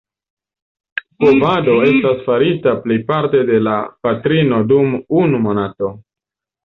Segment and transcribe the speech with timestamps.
[1.23, 3.77] Kovado estas farita plejparte de la
[4.07, 5.93] patrino dum unu monato.